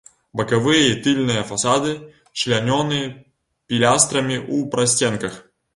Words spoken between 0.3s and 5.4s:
Бакавыя і тыльныя фасады члянёны пілястрамі ў прасценках.